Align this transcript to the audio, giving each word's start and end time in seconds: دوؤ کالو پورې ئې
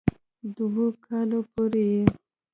دوؤ 0.55 0.85
کالو 1.05 1.39
پورې 1.51 1.83
ئې 1.95 2.03